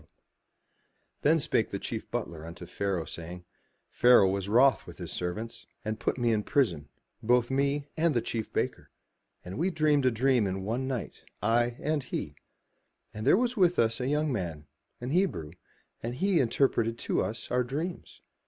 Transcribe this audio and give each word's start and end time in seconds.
295 1.21 1.29
MY 1.29 1.29
BOOK 1.29 1.29
HOUSE 1.29 1.29
Then 1.29 1.39
spake 1.45 1.69
the 1.71 1.87
chief 1.87 2.09
butler 2.09 2.43
unto 2.43 2.65
Pharaoh, 2.65 3.05
saying: 3.05 3.45
"Pharaoh 3.91 4.31
was 4.31 4.49
wroth 4.49 4.87
with 4.87 4.97
his 4.97 5.11
servants, 5.11 5.67
and 5.85 5.99
put 5.99 6.17
me 6.17 6.31
in 6.31 6.41
prison, 6.41 6.89
both 7.21 7.51
me 7.51 7.85
and 7.95 8.15
the 8.15 8.21
chief 8.23 8.51
baker: 8.51 8.89
and 9.45 9.59
we 9.59 9.69
dreamed 9.69 10.07
a 10.07 10.09
dream 10.09 10.47
in 10.47 10.63
one 10.63 10.87
night, 10.87 11.21
I 11.43 11.75
and 11.79 12.01
he; 12.01 12.33
and 13.13 13.27
there 13.27 13.37
was 13.37 13.55
with 13.55 13.77
us 13.77 13.99
a 13.99 14.07
young 14.07 14.31
man, 14.31 14.65
an 14.99 15.11
Hebrew, 15.11 15.51
and 16.01 16.15
he 16.15 16.39
interpreted 16.39 16.97
to 16.97 17.21
us 17.23 17.51
our 17.51 17.63
dreams. 17.63 18.21